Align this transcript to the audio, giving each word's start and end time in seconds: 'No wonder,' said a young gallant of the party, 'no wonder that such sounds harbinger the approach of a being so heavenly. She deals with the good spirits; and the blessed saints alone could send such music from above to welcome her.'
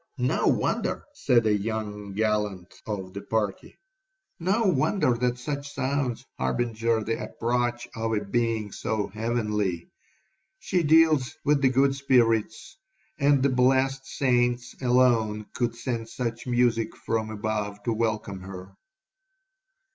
'No 0.17 0.47
wonder,' 0.47 1.05
said 1.13 1.45
a 1.45 1.55
young 1.55 2.13
gallant 2.13 2.73
of 2.87 3.13
the 3.13 3.21
party, 3.21 3.77
'no 4.39 4.63
wonder 4.63 5.13
that 5.13 5.37
such 5.37 5.71
sounds 5.75 6.25
harbinger 6.39 7.03
the 7.03 7.23
approach 7.23 7.87
of 7.95 8.11
a 8.13 8.25
being 8.25 8.71
so 8.71 9.05
heavenly. 9.09 9.91
She 10.57 10.81
deals 10.81 11.37
with 11.45 11.61
the 11.61 11.69
good 11.69 11.93
spirits; 11.93 12.75
and 13.19 13.43
the 13.43 13.49
blessed 13.49 14.07
saints 14.07 14.73
alone 14.81 15.45
could 15.53 15.75
send 15.75 16.09
such 16.09 16.47
music 16.47 16.95
from 16.97 17.29
above 17.29 17.83
to 17.83 17.93
welcome 17.93 18.39
her.' 18.39 18.73